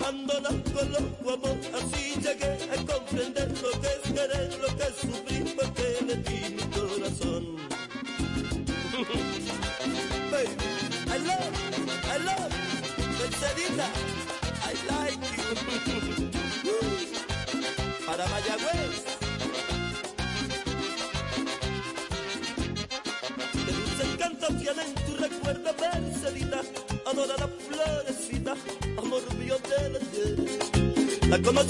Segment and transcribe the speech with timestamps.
[0.00, 2.74] abandonando el loco amor, así llegué a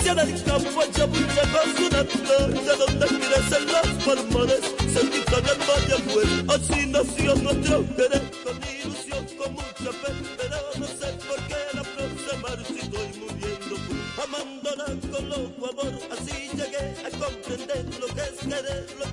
[0.05, 7.77] Çenelik kapmaca bıçak suratlı Canımda giresin las parmanes Sendika del Valle pues Así nació nuestra
[7.77, 13.09] interés Con ilusión, con mucha fe Pero no sé por qué la próxima Si estoy
[13.20, 19.12] muriendo por amándola con loco amor Así llegué a comprender lo que es querer, lo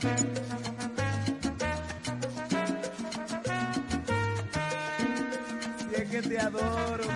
[0.00, 0.06] Si
[5.94, 7.09] es que te adoro.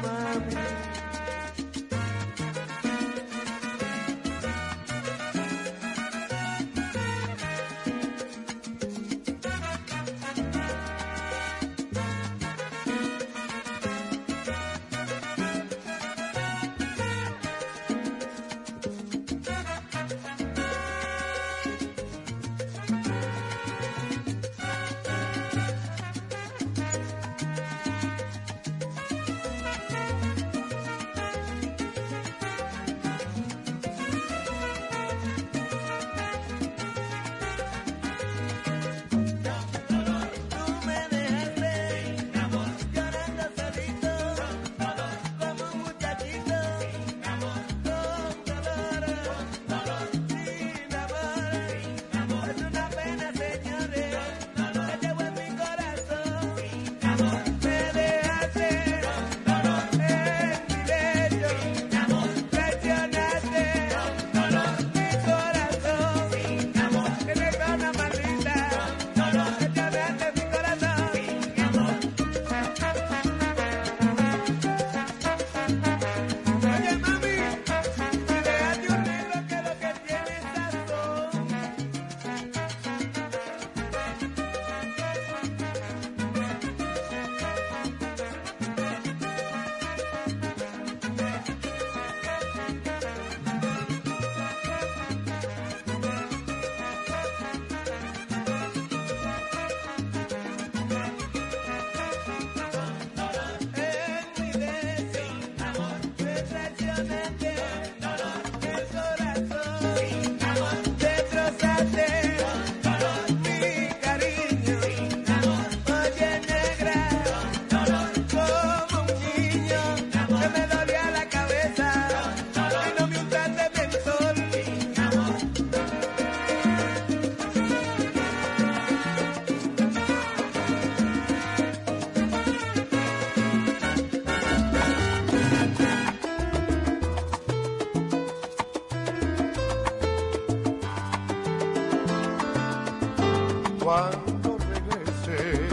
[143.84, 145.70] Cuando regreses,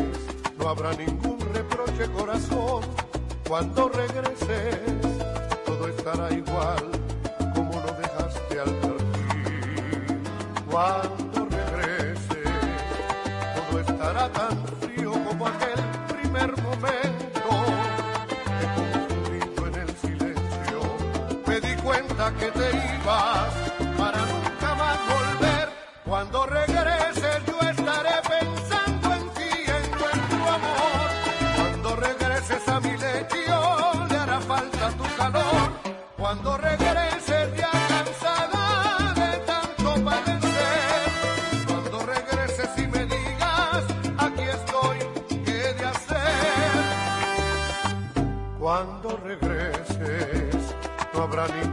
[0.59, 2.83] no habrá ningún reproche, corazón.
[3.47, 4.79] Cuando regreses,
[5.65, 6.91] todo estará igual
[7.55, 10.21] como lo dejaste al partir.
[10.69, 12.51] Cuando regreses,
[13.55, 15.79] todo estará tan frío como aquel
[16.09, 17.49] primer momento.
[19.07, 20.81] Te grito en el silencio,
[21.47, 23.60] me di cuenta que te ibas.
[51.41, 51.70] para mí.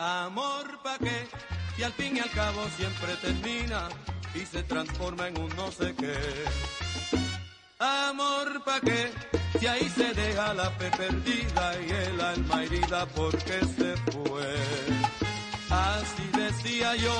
[0.00, 1.26] Amor pa' qué,
[1.76, 3.88] y al fin y al cabo siempre termina
[4.32, 6.14] y se transforma en un no sé qué.
[7.80, 9.10] Amor pa' qué,
[9.58, 14.54] si ahí se deja la fe perdida y el alma herida porque se fue.
[15.68, 17.16] Así decía yo,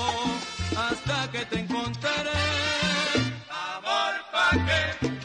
[0.77, 2.31] hasta que te encontraré.
[3.51, 5.18] Amor pa' qué.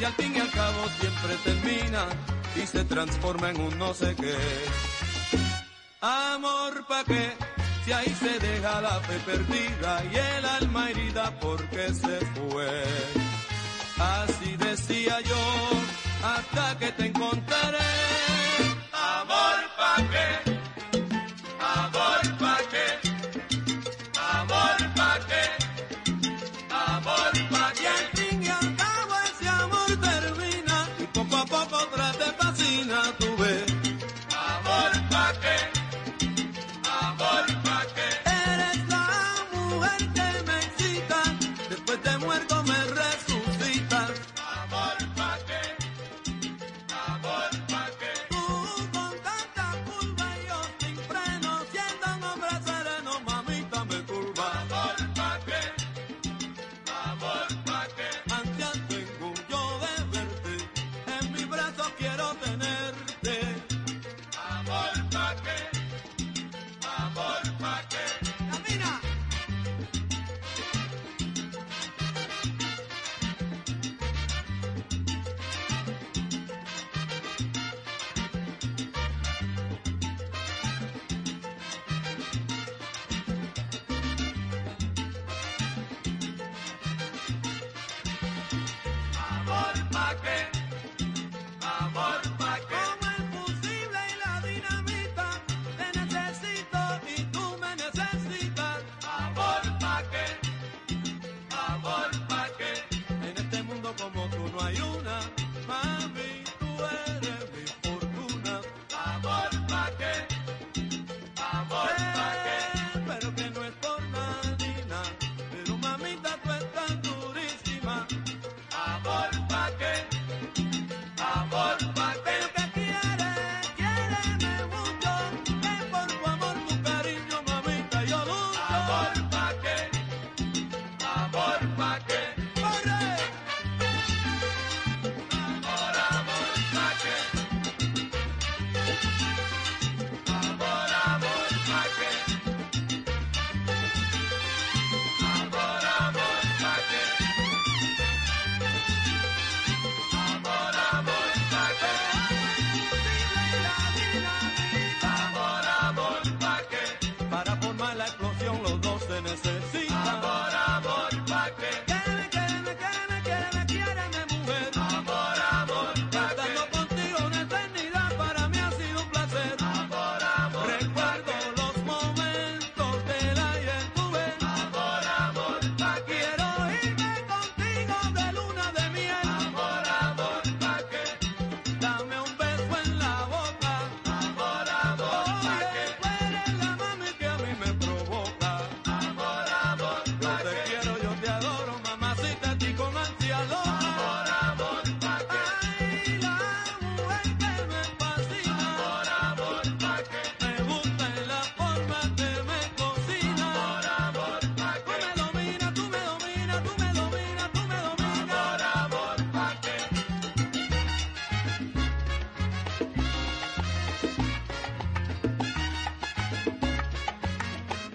[0.00, 2.06] y al fin y al cabo siempre termina
[2.56, 4.36] y se transforma en un no sé qué.
[6.00, 7.32] Amor pa' qué,
[7.84, 12.84] si ahí se deja la fe perdida y el alma herida porque se fue.
[13.98, 15.36] Así decía yo,
[16.22, 17.78] hasta que te encontraré.
[18.92, 20.53] Amor pa' qué.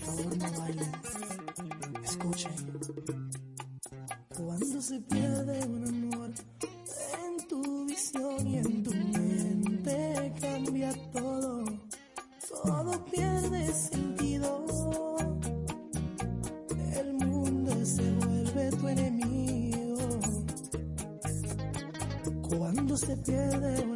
[0.00, 0.92] favor no bailen,
[2.04, 2.52] escuchen.
[4.36, 6.30] Cuando se pierde un amor
[7.24, 11.64] en tu visión y en tu mente cambia todo,
[12.64, 14.64] todo pierde sentido.
[17.00, 19.98] El mundo se vuelve tu enemigo.
[22.48, 23.89] Cuando se pierde un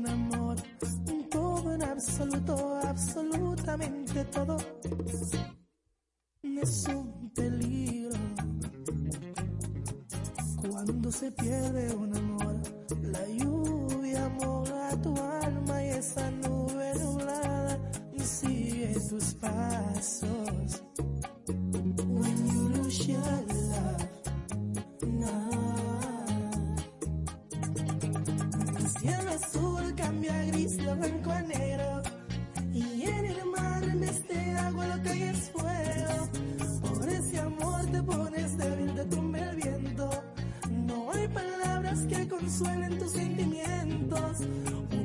[42.58, 44.38] suelen tus sentimientos.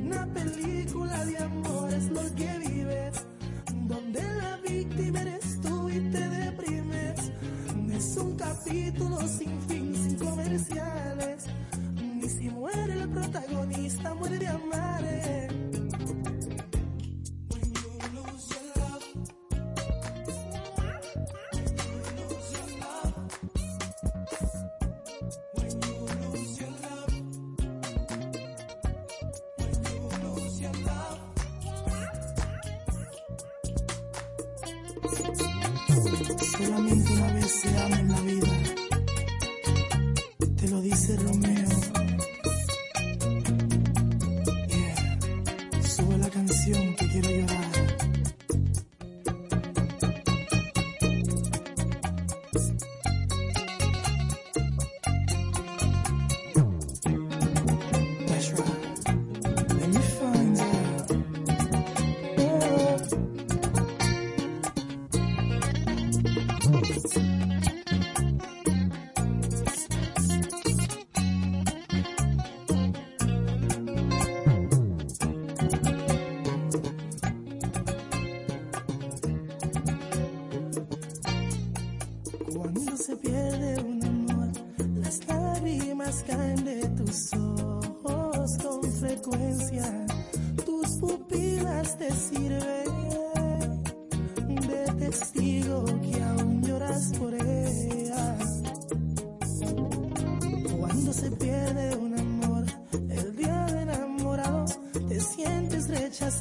[0.04, 3.26] Una película de amor es lo que vives,
[3.88, 7.32] donde la víctima eres tú y te deprimes.
[7.92, 9.79] Es un capítulo sin fin.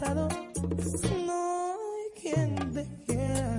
[0.01, 3.57] no hay quien te quiera.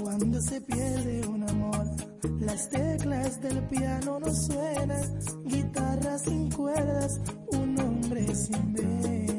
[0.00, 1.86] Cuando se pierde un amor,
[2.40, 7.20] las teclas del piano no suenan, guitarra sin cuerdas,
[7.52, 9.29] un hombre sin ver.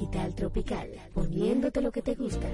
[0.00, 2.48] Digital Tropical, poniéndote lo que te gusta.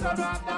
[0.00, 0.49] Shabbat.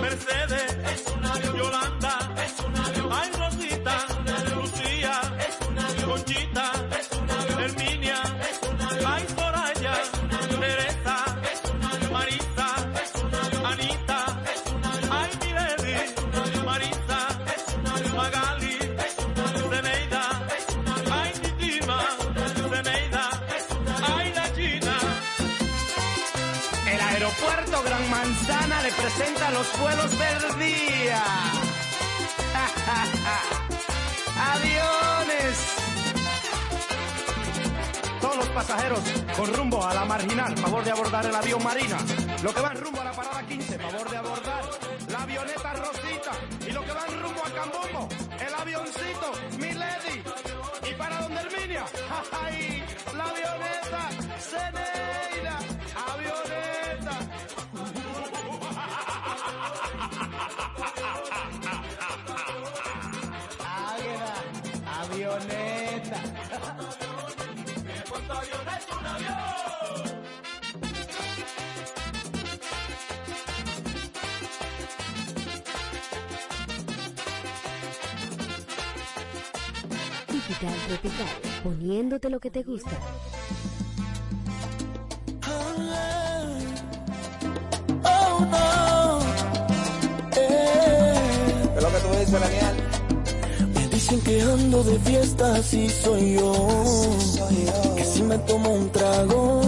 [0.00, 0.63] Mercedes.
[38.54, 39.00] pasajeros
[39.36, 41.98] con rumbo a la marginal, favor de abordar el avión Marina.
[42.42, 44.64] Lo que van rumbo a la parada 15, favor de abordar
[45.10, 46.32] la avioneta Rosita.
[46.66, 48.08] Y lo que van rumbo a Cambombo,
[48.46, 50.22] el avioncito, mi lady.
[50.88, 51.84] Y para donde Herminia,
[52.44, 52.84] ¡ay!
[53.16, 55.23] la avioneta Cene.
[80.64, 81.26] Tropical Tropical,
[81.62, 82.90] poniéndote lo que te gusta.
[88.04, 89.18] Oh, no.
[91.76, 92.76] Es lo que tú dices, Daniel.
[93.74, 96.54] Me dicen que ando de fiesta, así soy yo.
[97.20, 97.94] Soy yo.
[97.96, 99.60] Que si me tomo un trago,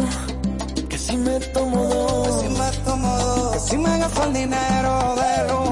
[0.89, 2.43] que si me tomo dos.
[2.43, 3.53] Que si me tomo dos.
[3.53, 5.66] Que si me gasto el dinero de luz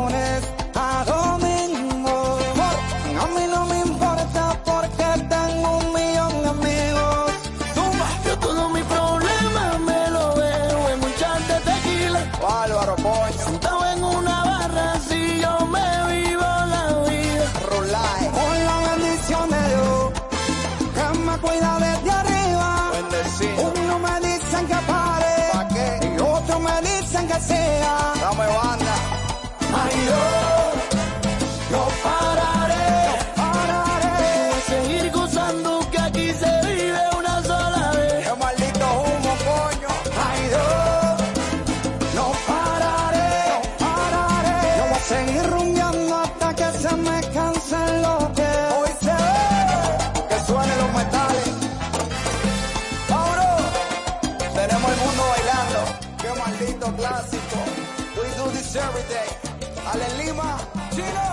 [60.95, 61.29] Chino,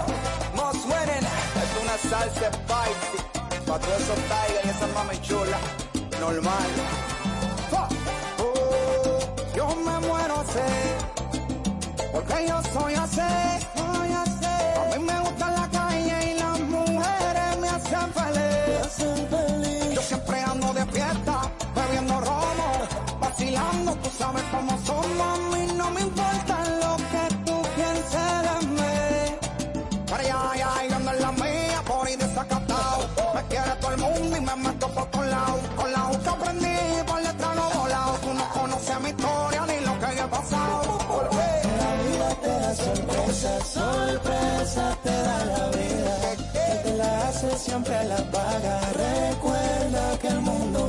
[0.55, 1.27] Mos Winning.
[1.61, 3.17] Es una salsa spicy.
[3.67, 5.59] Pa' todos esos tigres y esa mami chula.
[6.19, 6.69] Normal.
[8.39, 9.19] Oh,
[9.55, 10.69] yo me muero así.
[12.11, 13.31] Porque yo soy así.
[13.77, 14.55] Soy así.
[14.81, 19.93] A mí me gusta la calle y las mujeres me hacen feliz.
[19.93, 21.41] Yo siempre ando de fiesta,
[21.75, 22.67] bebiendo romo,
[23.19, 24.70] vacilando, tú sabes cómo.
[47.71, 48.81] siempre la paga.
[48.91, 50.80] Recuerda que el mundo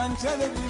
[0.00, 0.69] cancha de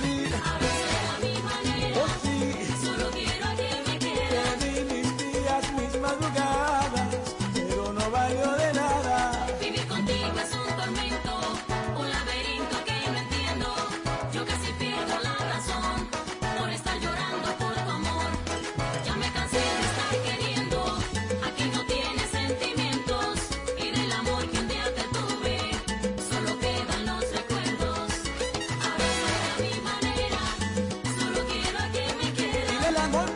[32.90, 33.29] el amor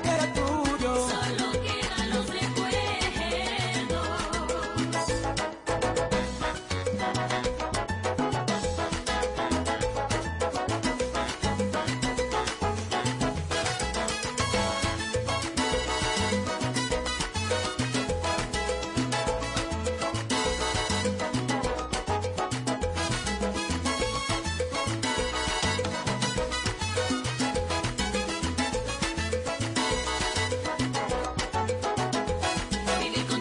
[32.85, 33.34] Vivir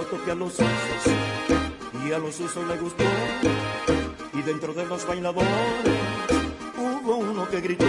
[0.00, 1.14] lo a los osos
[2.06, 3.04] y a los osos le gustó.
[4.32, 5.50] Y dentro de los bailadores
[6.78, 7.84] hubo uno que gritó.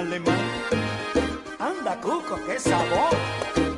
[0.00, 0.40] alemán.
[1.58, 3.69] Anda, cuco, qué sabor.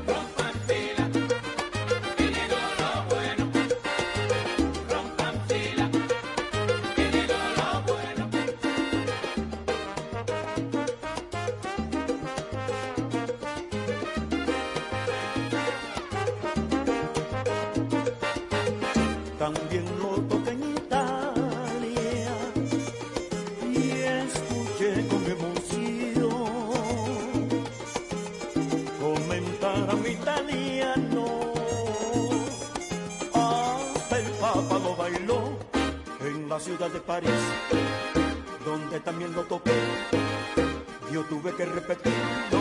[41.65, 42.59] Repetiendo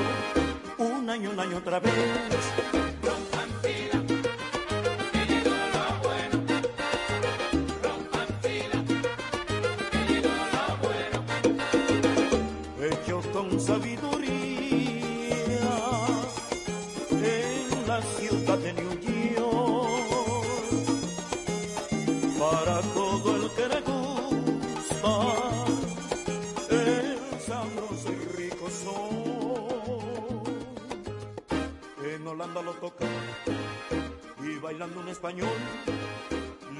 [0.78, 1.92] un año, un año, otra vez.
[3.02, 4.04] Roncantina,
[5.12, 6.38] querido lo bueno.
[7.82, 8.78] Roncantina,
[9.92, 11.18] querido lo bueno.
[12.80, 14.92] Ellos son sabiduría
[17.12, 18.94] en la ciudad de New
[19.36, 20.06] York.
[22.40, 23.91] Para todo el que le.
[32.82, 33.08] tocar.
[34.44, 35.56] Y bailando en español,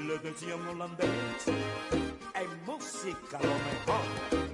[0.04, 1.46] le decía un holandés,
[2.34, 4.51] en música lo mejor.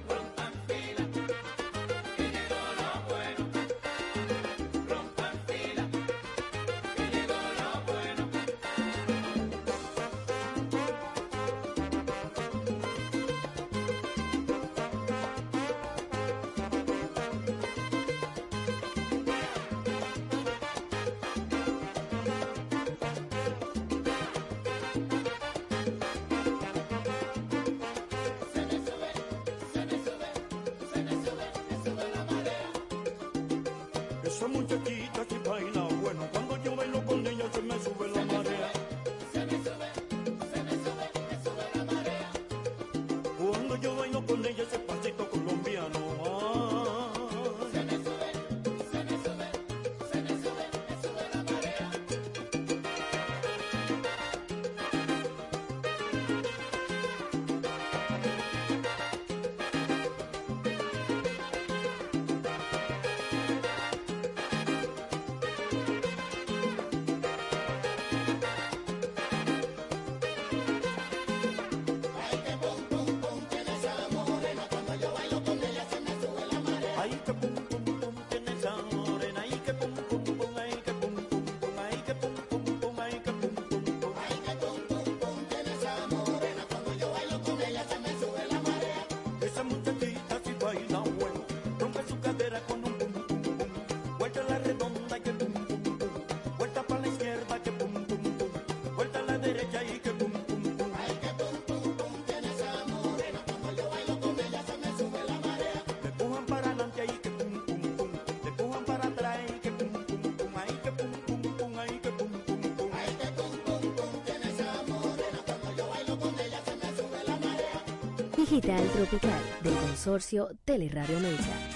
[118.49, 121.68] Digital Tropical del consorcio Teleradio Meixa.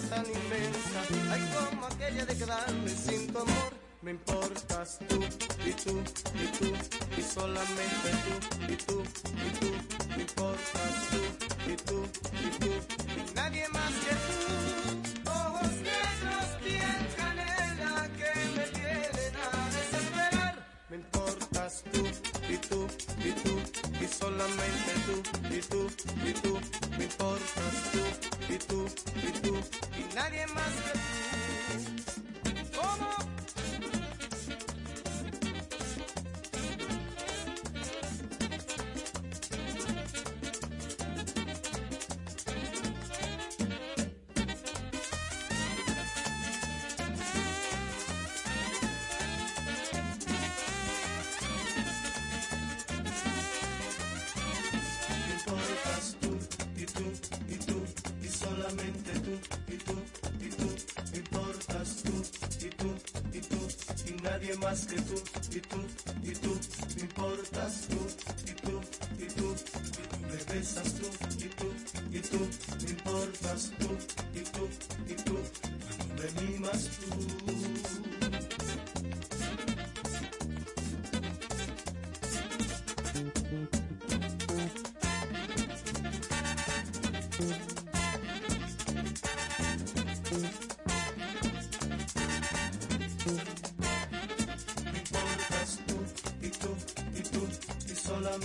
[0.00, 1.00] Tan inmensa
[1.32, 5.16] ay como aquella de quedarme sin tu amor me importas tú
[5.66, 6.02] y tú
[6.42, 6.72] y tú
[7.18, 9.02] y solamente tú y tú
[9.46, 9.68] y tú
[10.16, 11.20] me importas tú
[11.72, 11.98] y tú
[12.40, 12.70] y tú
[13.34, 21.84] nadie más que tú ojos negros piel canela que me tienen a desesperar me importas
[21.92, 22.02] tú
[22.48, 22.86] y tú
[23.18, 23.52] y tú
[24.00, 25.90] y solamente tú y tú
[26.26, 26.81] y tú
[30.22, 30.81] nadie más
[64.52, 65.14] y nadie más que tú
[65.50, 65.76] y tú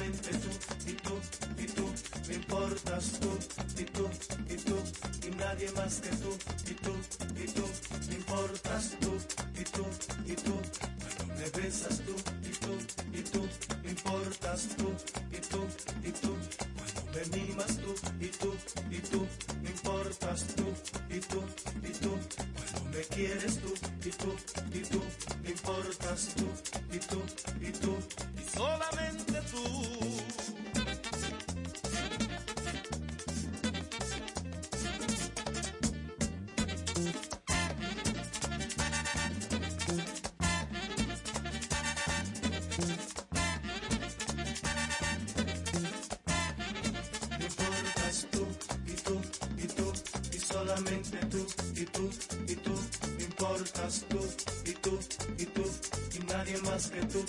[0.06, 1.20] y tú
[1.58, 1.90] y tú
[2.28, 3.30] me importas tú
[3.80, 4.10] y tú
[4.48, 4.78] y tú
[5.26, 6.38] y nadie más que tú
[6.70, 6.94] y tú
[7.36, 7.64] y tú
[8.08, 9.18] me importas tú
[9.60, 9.86] y tú
[10.26, 10.56] y tú
[11.36, 12.78] me besas tú y tú
[13.12, 13.48] y tú
[13.84, 14.94] me importas tú
[15.32, 15.68] y tú
[16.04, 16.36] y tú
[17.14, 18.54] me mimas tú y tú
[18.92, 19.28] y tú
[19.64, 20.66] me importas tú
[21.10, 21.44] y tú
[21.84, 22.12] y tú
[22.56, 23.74] cuando me quieres tú
[24.06, 24.57] y tú
[51.04, 51.46] tú
[51.76, 52.10] y tú
[52.48, 52.72] y tú
[53.18, 54.20] me importas tú
[54.66, 55.00] y tú
[55.38, 55.64] y tú
[56.16, 57.24] y nadie más que tú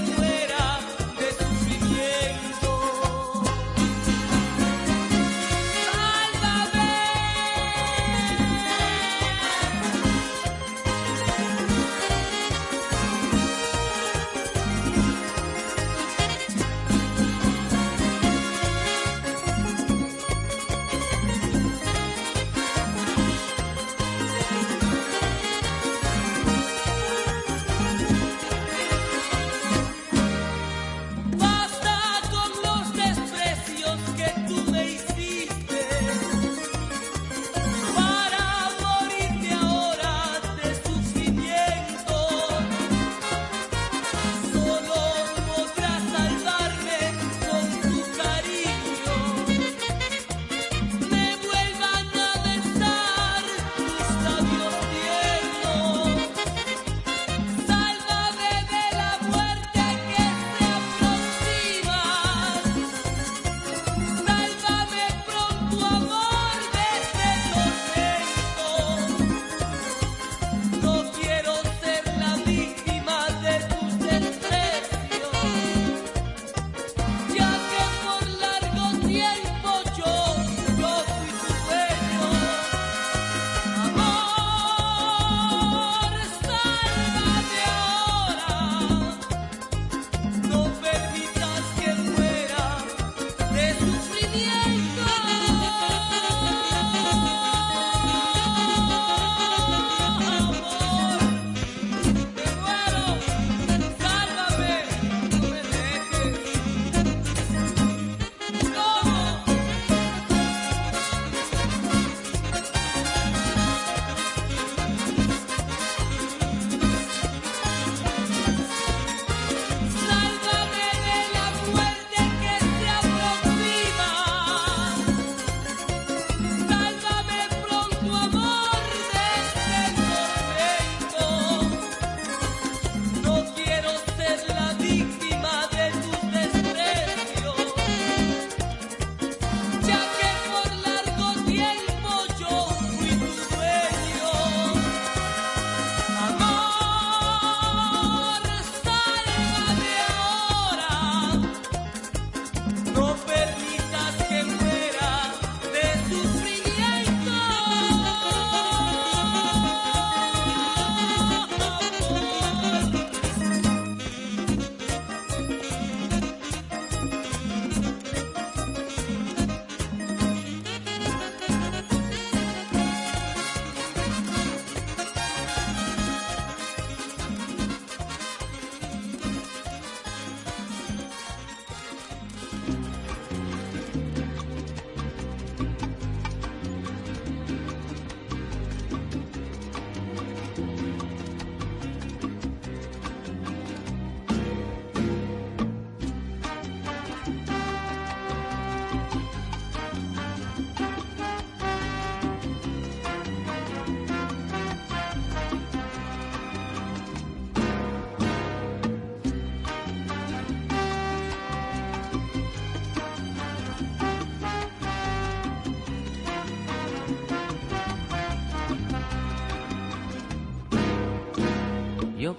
[0.00, 0.31] que muera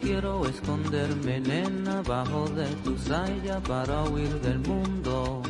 [0.04, 5.41] quiero esconderme, nena, bajo de tu saya para huir del mundo.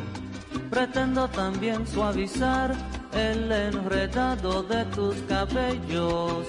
[0.69, 2.73] Pretendo también suavizar
[3.13, 6.45] el enredado de tus cabellos.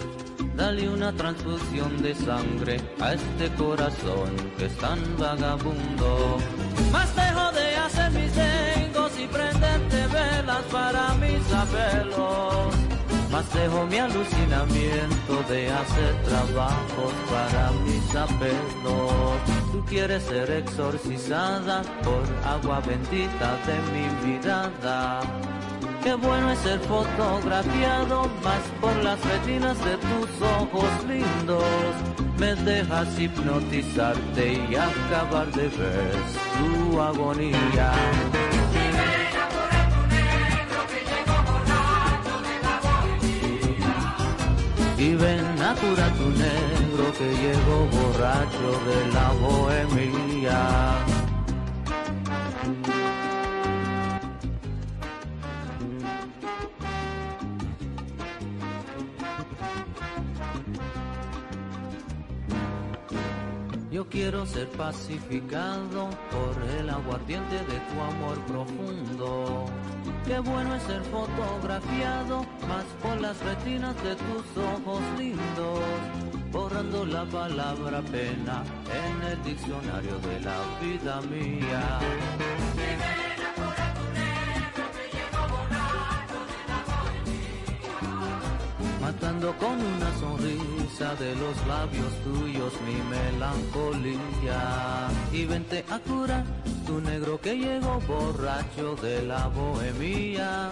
[0.57, 6.39] Dale una transfusión de sangre a este corazón que es tan vagabundo.
[6.93, 12.84] Más dejo de hacer mis tengos y prenderte velas para mis apelos.
[13.35, 19.41] Más dejo mi alucinamiento de hacer trabajos para mis apelos.
[19.73, 25.21] Tú quieres ser exorcizada por agua bendita de mi mirada.
[26.05, 30.31] Qué bueno es ser fotografiado más por las retinas de tus
[30.61, 31.65] ojos lindos.
[32.39, 36.15] Me dejas hipnotizarte y acabar de ver
[36.57, 37.93] tu agonía.
[45.05, 50.61] Y ven a curar tu negro que llegó borracho de la bohemia.
[63.91, 69.67] Yo quiero ser pacificado por el aguardiente de tu amor profundo.
[70.27, 75.81] Qué bueno es ser fotografiado más por las retinas de tus ojos lindos,
[76.51, 82.01] borrando la palabra pena en el diccionario de la vida mía.
[89.59, 95.09] Con una sonrisa de los labios tuyos mi melancolía.
[95.33, 96.45] Y vente a curar
[96.87, 100.69] tu negro que llegó borracho de la bohemia.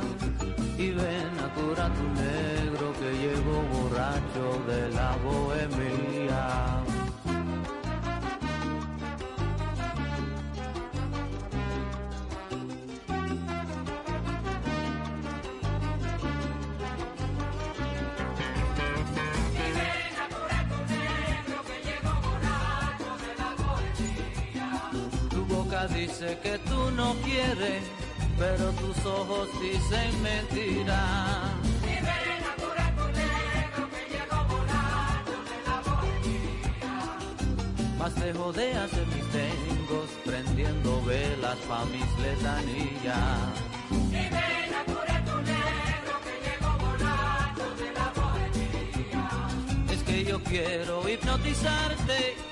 [0.76, 6.81] Y ven a curar tu negro que llegó borracho de la bohemia.
[26.12, 27.82] Dice que tú no quieres,
[28.38, 31.54] pero tus ojos dicen mentira.
[37.98, 43.38] Más dejo de hacer mis tengos, prendiendo velas pa' mis letanillas.
[49.90, 52.51] Es que yo quiero hipnotizarte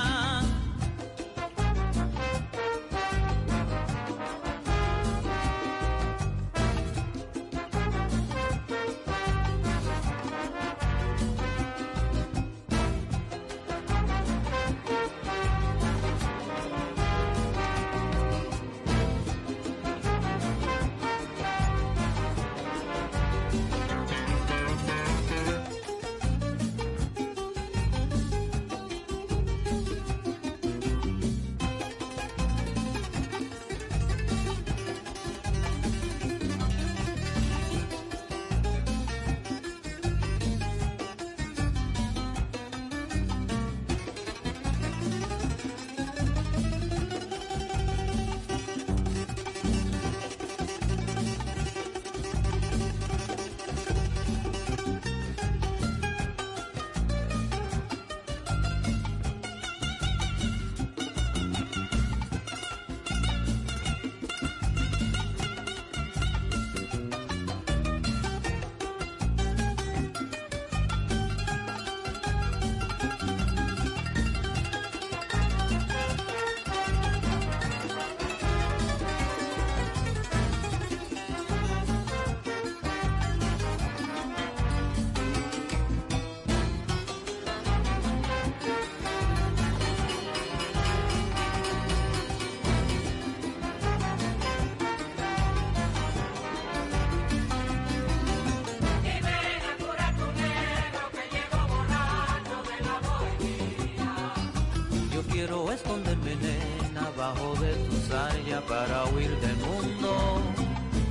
[109.19, 110.41] del mundo.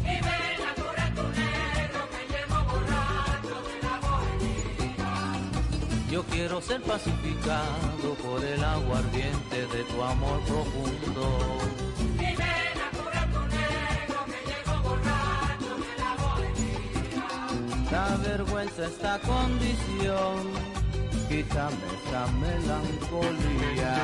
[0.03, 5.13] Y ven a curar tu que llevo borracho de la bohemia.
[6.11, 11.59] Yo quiero ser pacificado por el aguardiente de tu amor profundo.
[12.15, 17.27] Y ven a curar tu negro que llevo borracho de la bohemia.
[17.93, 20.37] La vergüenza esta condición,
[21.29, 23.95] quítame esta melancolía.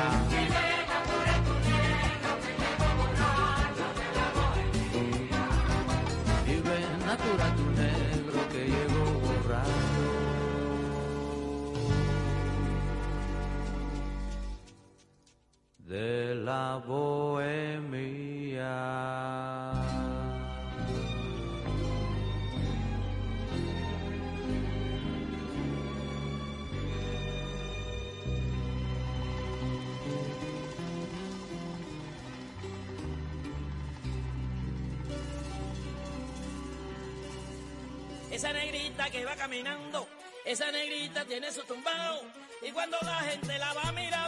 [39.23, 40.07] va caminando.
[40.45, 42.21] Esa negrita tiene su tumbao.
[42.61, 44.26] Y cuando la gente la va a mirar.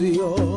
[0.00, 0.49] canción.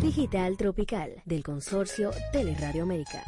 [0.00, 3.22] Digital Tropical del consorcio Teleradio América.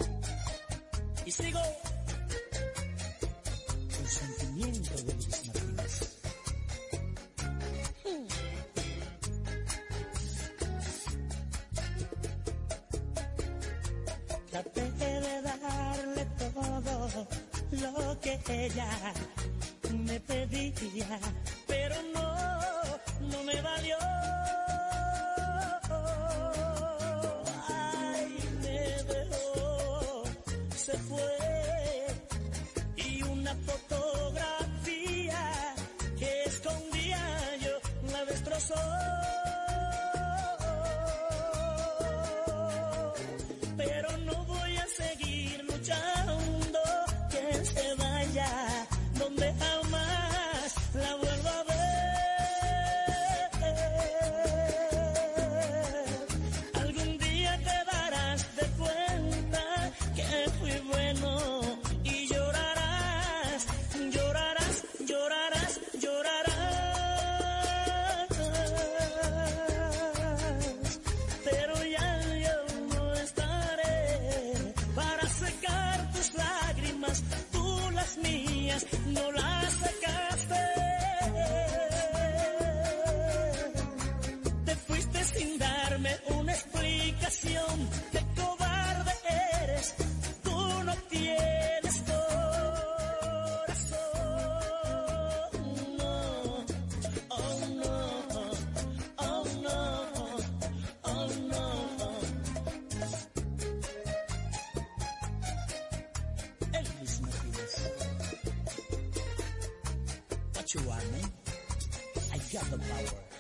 [112.73, 113.32] the power.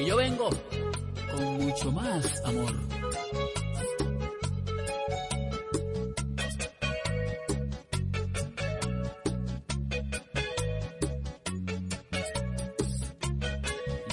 [0.00, 0.48] porque yo vengo
[1.30, 2.72] con mucho más amor.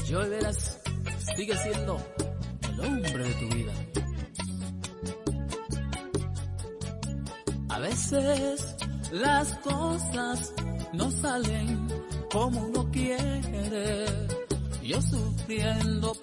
[0.08, 0.82] Lloverás,
[1.36, 1.98] sigue siendo
[2.70, 3.74] el hombre de tu vida.
[7.70, 8.76] A veces
[9.12, 10.54] las cosas
[10.94, 11.88] no salen
[12.32, 12.77] como
[15.48, 16.14] sufriendo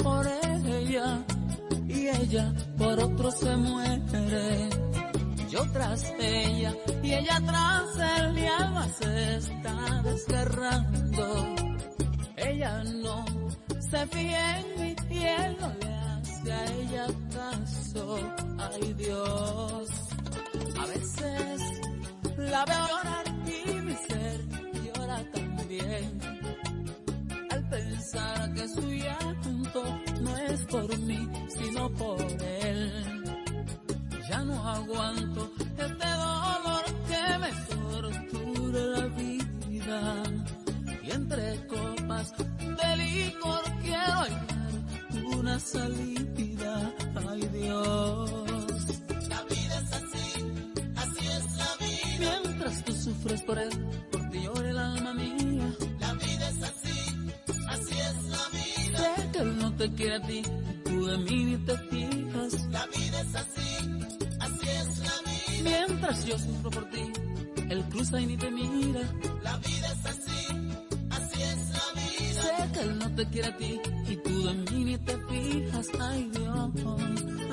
[74.09, 76.71] y tú de mí ni te fijas, ay Dios,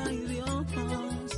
[0.05, 1.30] ay Dios.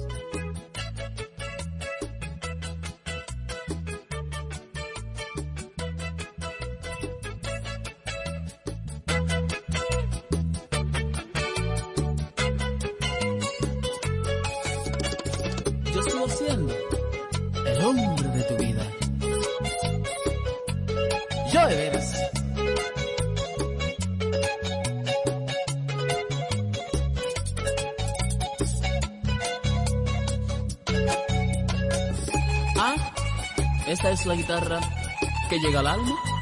[34.26, 34.80] la guitarra
[35.50, 36.33] que llega al alma?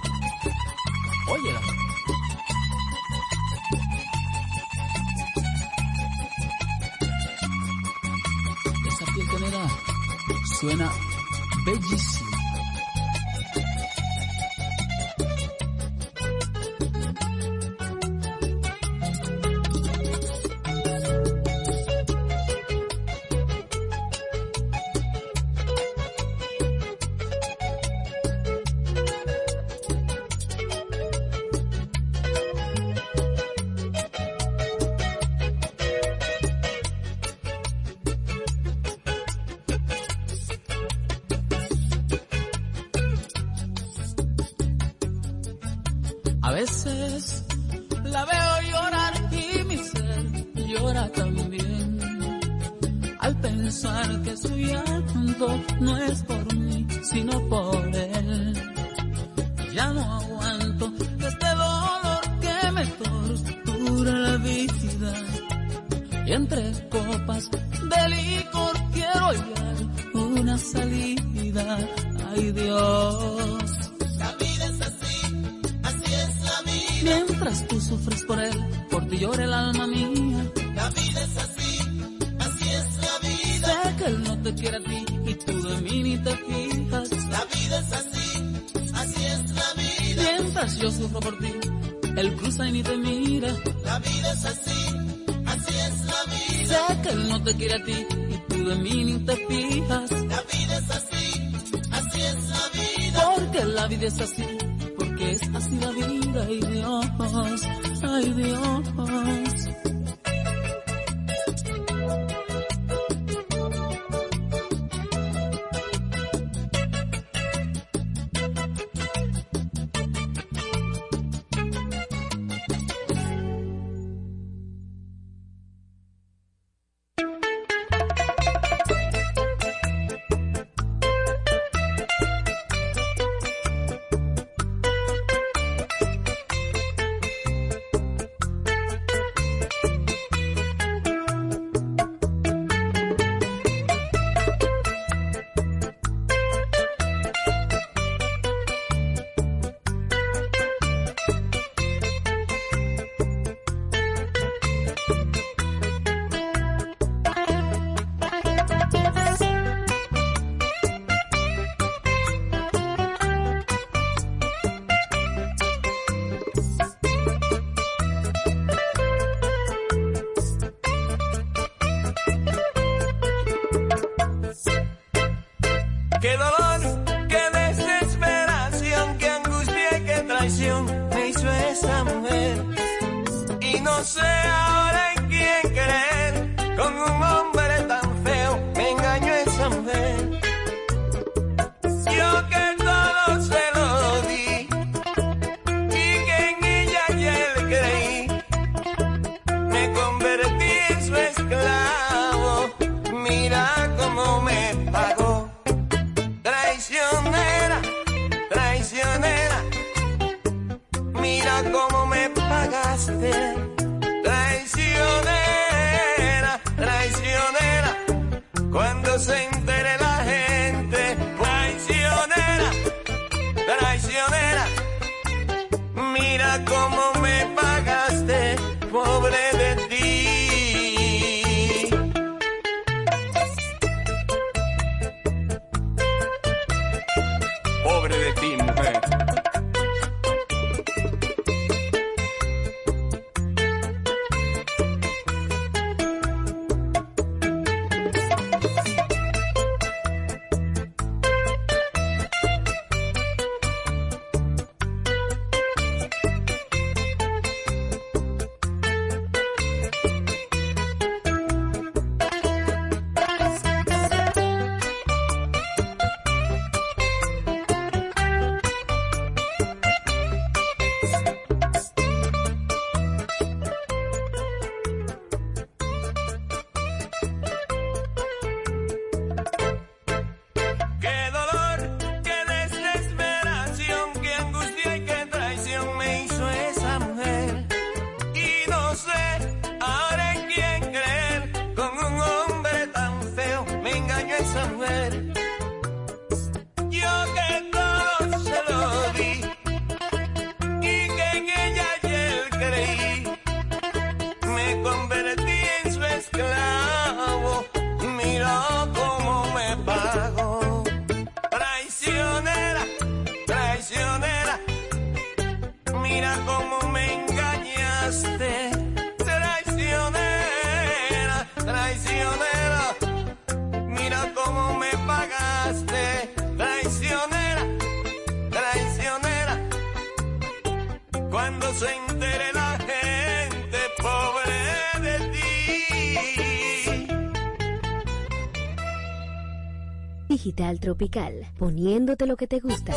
[340.80, 342.94] Tropical, poniéndote lo que te gusta.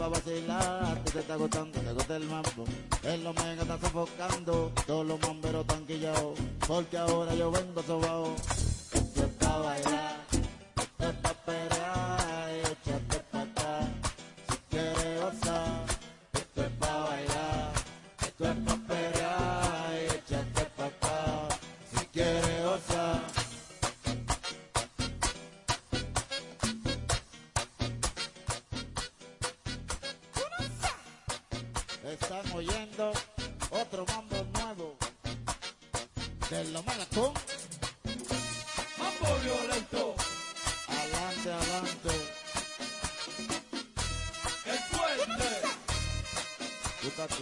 [0.00, 2.59] va a vacilar, te está gustando, te gusta el mambo.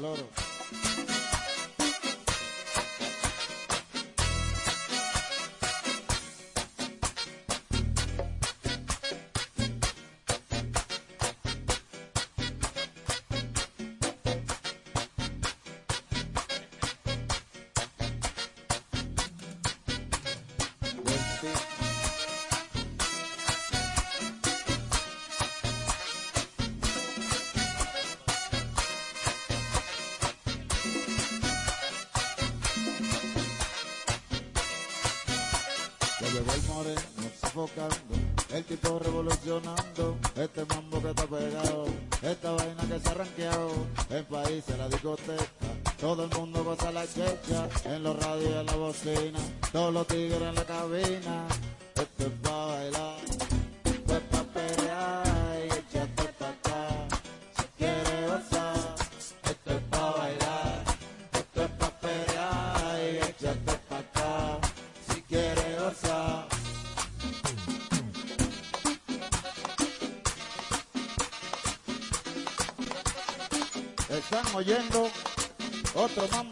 [0.01, 0.48] Loro.
[36.35, 37.01] bebé el moreno
[37.41, 37.97] sofocando,
[38.53, 41.87] el tipo revolucionando, este mambo que está pegado,
[42.23, 43.71] esta vaina que se ha ranqueado,
[44.11, 45.45] en países, en la discoteca,
[46.01, 49.39] todo el mundo pasa la checha, en los radios, y en la bocina,
[49.73, 51.47] todos los tigres en la cabina.
[76.19, 76.48] otro, vamos.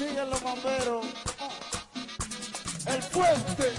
[0.00, 1.04] siguen los bomberos.
[2.86, 3.72] El puente.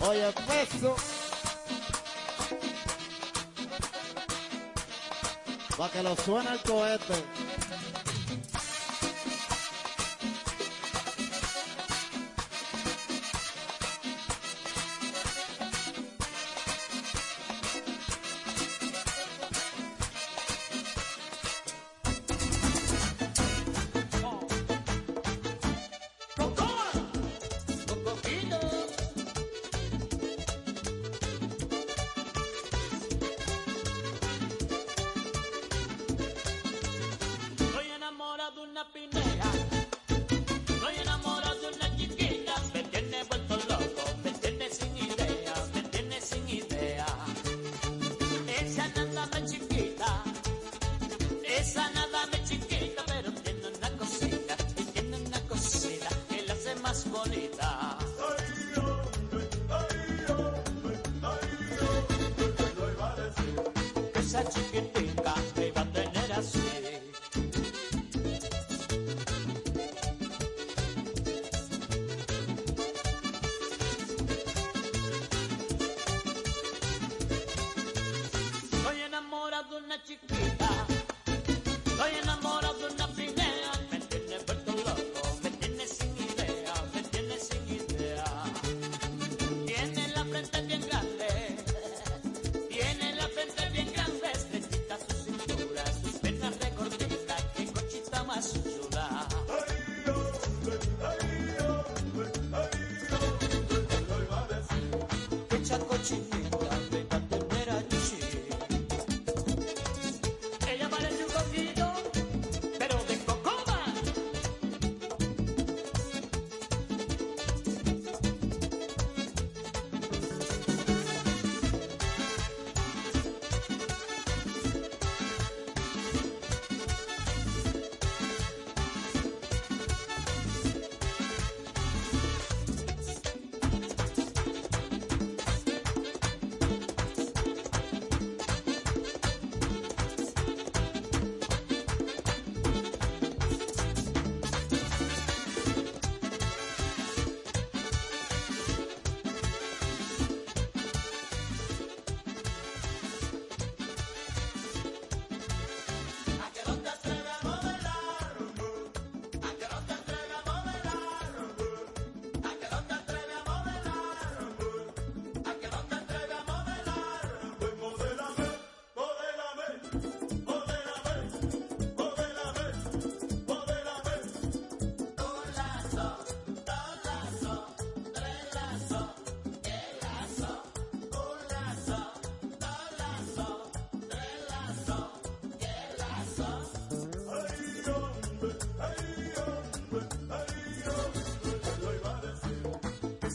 [0.00, 0.96] Oye, peso.
[5.78, 7.41] Para que lo suene el cohete.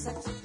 [0.08, 0.37] sex.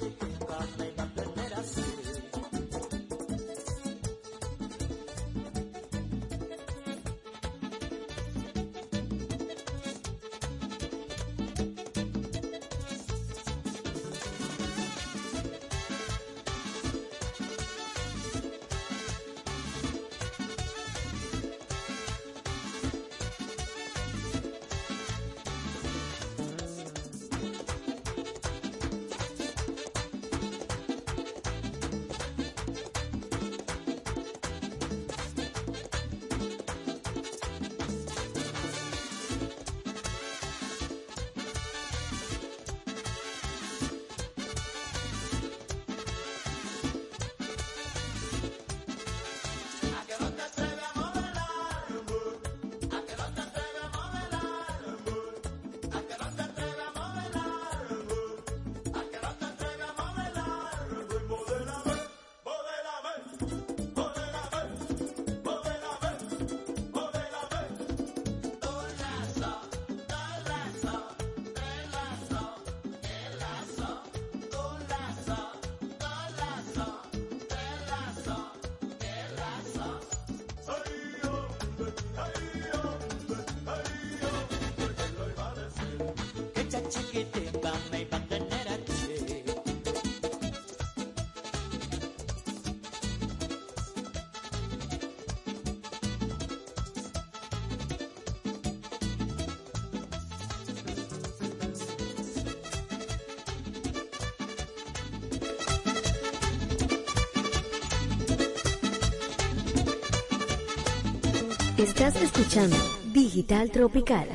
[111.83, 112.75] Estás escuchando
[113.11, 114.27] Digital Tropical.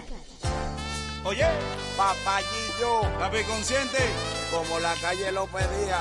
[1.24, 1.44] Oye,
[1.97, 2.40] papá
[2.79, 3.03] yo.
[3.03, 3.99] ¿Estás consciente?
[4.51, 6.01] Como la calle lo pedía.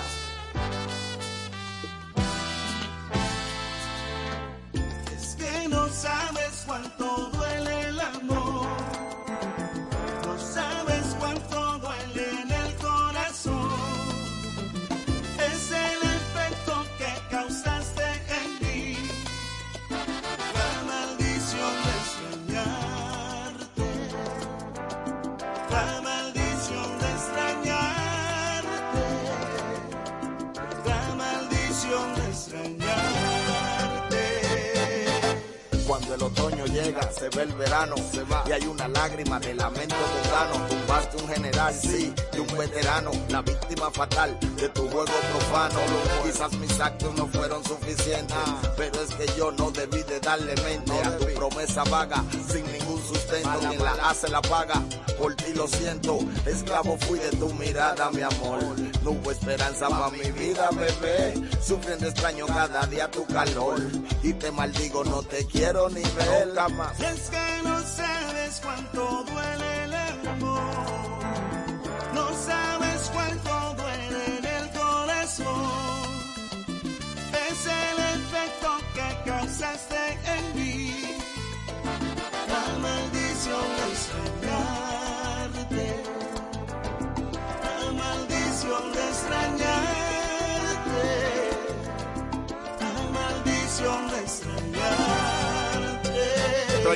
[38.87, 40.67] Una lágrima de lamento mundano.
[40.67, 45.79] Tumbaste un general, sí, y un veterano, la víctima fatal de tu juego profano.
[46.23, 48.37] Quizás mis actos no fueron suficientes,
[48.75, 53.01] pero es que yo no debí de darle mente a tu promesa vaga, sin ningún
[53.05, 54.81] sustento, quien la hace la paga.
[55.17, 58.59] Por ti lo siento, esclavo fui de tu mirada, mi amor.
[59.03, 61.33] No hubo esperanza para mi vida, bebé.
[61.65, 63.79] Sufriendo extraño cada día tu calor.
[64.21, 66.97] Y te maldigo, no te quiero ni ver jamás.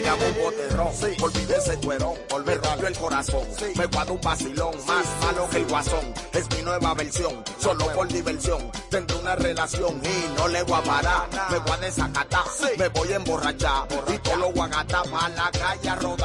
[0.02, 2.14] Llamo boterrón, olvidé ese cuerón,
[2.46, 6.64] me rompió el corazón, me guardo un vacilón, más malo que el guasón, es mi
[6.64, 11.60] nueva versión, solo por diversión, tendré una relación y no le voy a parar, me
[11.60, 12.46] voy a desacatar,
[12.78, 16.21] me voy a emborrachar, y todo lo voy a gastar pa' la calle a rodar,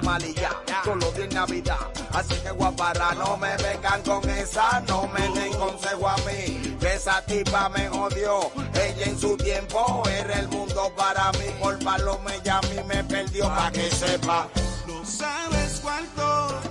[0.00, 0.52] de malillas,
[0.84, 1.78] solo de Navidad,
[2.12, 6.16] así que voy a parar, no me vengan con esa, no me den consejo a
[6.18, 11.46] mí, que esa tipa me jodió, ella en su tiempo era el mundo para mí,
[11.60, 14.48] por palome y a mí me perdió, pa' que sepa.
[14.86, 16.69] No sabes cuánto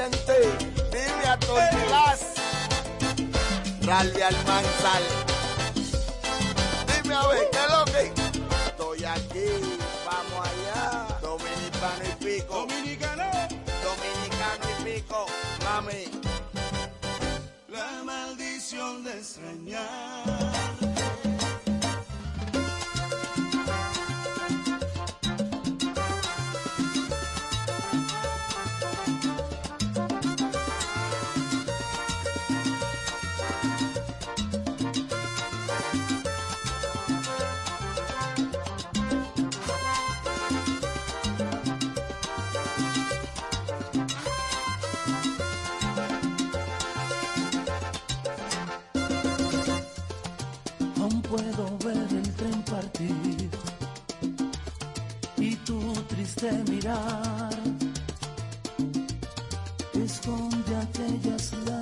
[0.00, 2.20] el consciente, dime a Tortilás,
[3.82, 5.02] Rally al Manzal.
[7.02, 8.12] Dime a ver, ¿qué es lo que?
[8.66, 11.18] Estoy aquí, vamos allá.
[11.20, 12.54] Dominicano y pico.
[12.54, 13.24] Dominicano.
[13.84, 15.26] Dominicano y pico.
[15.64, 16.04] Mami.
[17.68, 20.69] La maldición de extrañar.
[55.38, 57.50] Y tu triste mirar
[59.94, 61.79] esconde aquellas lágrimas.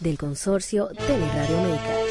[0.00, 2.03] Del consorcio Teleradio América.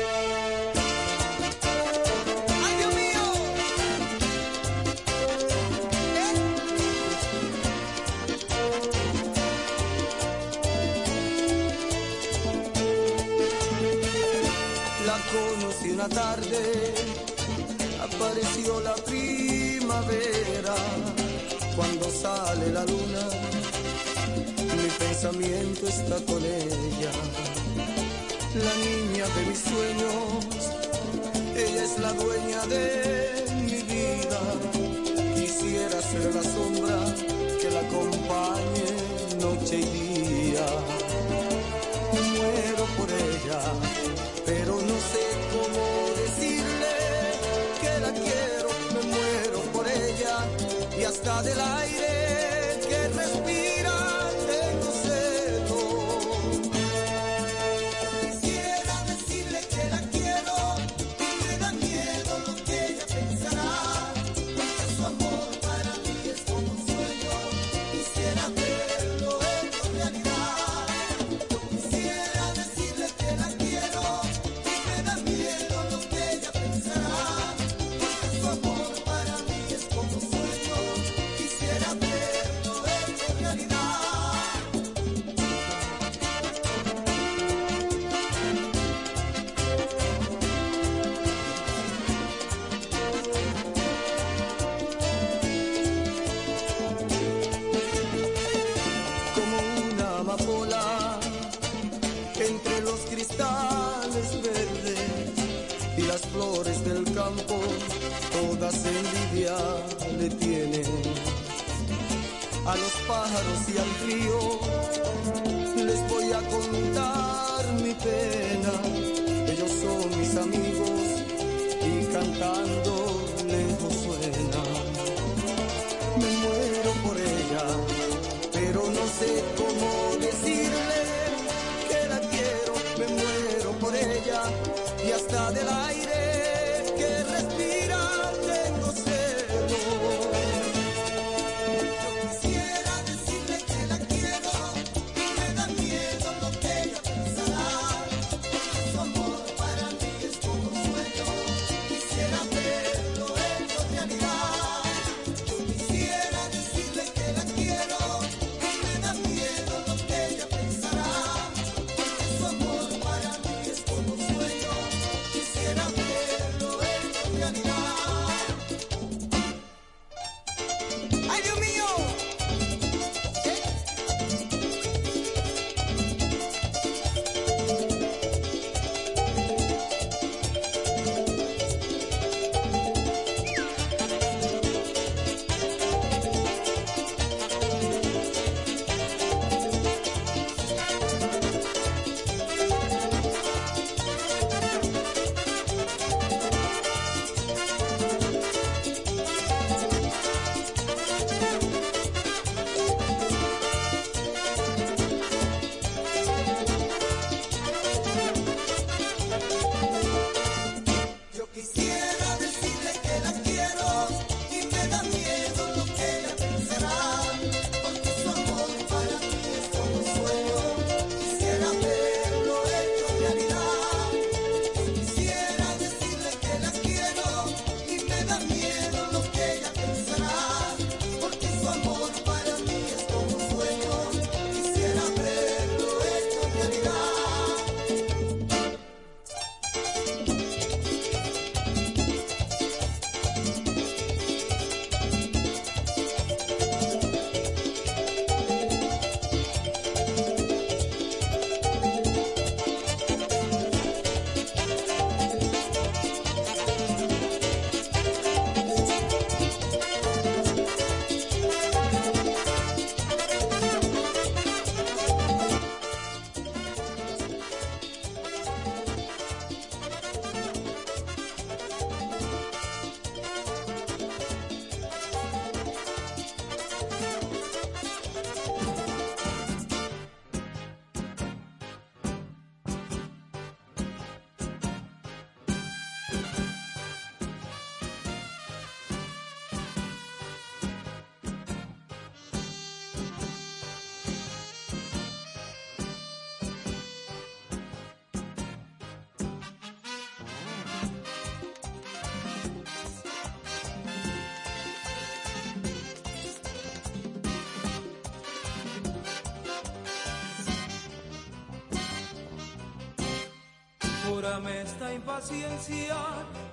[314.33, 315.95] Cúrame esta impaciencia,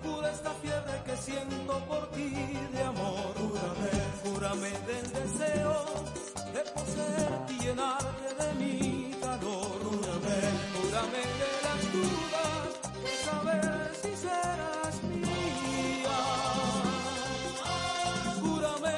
[0.02, 2.28] cura esta fiebre que siento por ti
[2.74, 3.32] de amor.
[3.32, 3.90] Cúrame,
[4.22, 5.86] cúrame del deseo
[6.52, 9.78] de poseerte y llenarte de mi calor.
[9.80, 10.40] Cúrame,
[10.76, 12.68] cúrame de las dudas
[13.02, 16.18] de saber si serás mía.
[18.42, 18.96] Cúrame,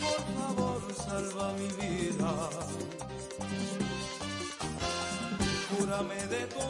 [0.00, 2.32] por favor, salva mi vida.
[5.76, 6.60] Cúrame de tu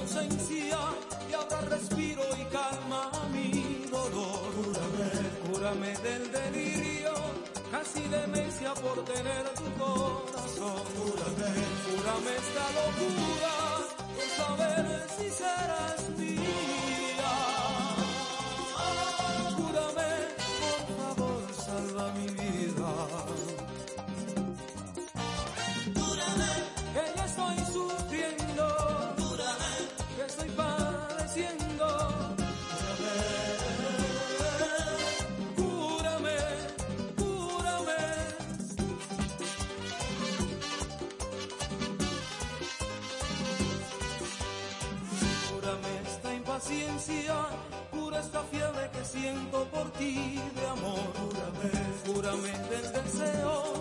[47.91, 51.13] cura esta fiebre que siento por ti de amor.
[51.21, 51.71] Cúrame,
[52.07, 53.75] cúrame del deseo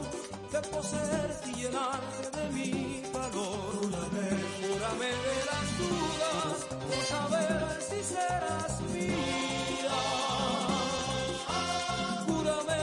[0.51, 3.71] de poseerte y llenarte de mi calor.
[3.81, 9.99] Cúrame, de las dudas por saber si serás mía.
[12.27, 12.81] Cúrame,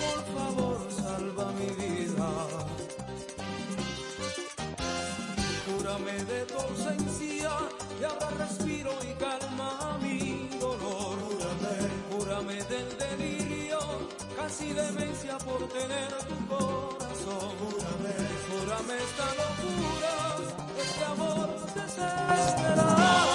[0.00, 2.30] por favor, salva mi vida.
[5.66, 7.50] Cúrame de tu ausencia
[8.00, 8.48] y ahora
[12.40, 13.78] cúrame del delirio,
[14.36, 17.56] casi demencia por tener tu corazón.
[17.60, 18.14] Cúrame,
[18.48, 20.14] cúrame esta locura,
[20.78, 23.28] este amor desesperado.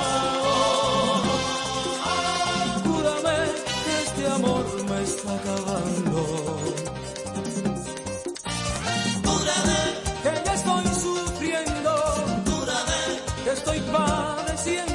[2.84, 3.38] Cúrame
[3.86, 6.20] que este amor me está acabando.
[10.24, 11.94] que ya estoy sufriendo,
[13.44, 14.95] que estoy padeciendo.